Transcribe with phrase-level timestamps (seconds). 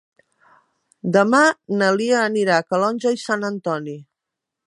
[1.17, 1.41] Demà
[1.81, 3.97] na Lia anirà a Calonge i Sant Antoni.